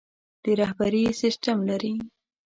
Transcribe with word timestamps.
د 0.43 0.45
رهبري 0.59 1.03
سسټم 1.21 1.57
لري. 1.69 1.93